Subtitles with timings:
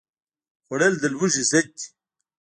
[0.65, 1.87] خوړل د لوږې ضد دی